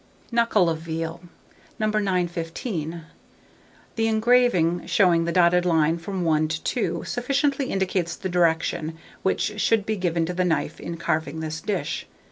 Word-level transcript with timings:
KNUCKLE 0.31 0.67
OF 0.67 0.79
VEAL. 0.79 1.19
[Illustration: 1.79 1.79
KNUCKLE 1.79 1.97
OF 1.99 2.03
VEAL.] 2.03 2.13
915. 2.13 3.03
The 3.97 4.07
engraving, 4.07 4.85
showing 4.87 5.25
the 5.25 5.31
dotted 5.31 5.63
line 5.63 5.99
from 5.99 6.23
1 6.23 6.47
to 6.47 6.63
2, 6.63 7.03
sufficiently 7.05 7.67
indicates 7.67 8.15
the 8.15 8.27
direction 8.27 8.97
which 9.21 9.61
should 9.61 9.85
be 9.85 9.95
given 9.97 10.25
to 10.25 10.33
the 10.33 10.43
knife 10.43 10.79
in 10.79 10.97
carving 10.97 11.39
this 11.41 11.61
dish. 11.61 12.07